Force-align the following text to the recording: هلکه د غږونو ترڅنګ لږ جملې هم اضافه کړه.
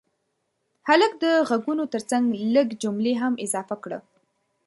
هلکه 0.87 1.15
د 1.23 1.25
غږونو 1.49 1.83
ترڅنګ 1.93 2.25
لږ 2.53 2.67
جملې 2.83 3.13
هم 3.21 3.33
اضافه 3.45 3.75
کړه. 3.83 3.99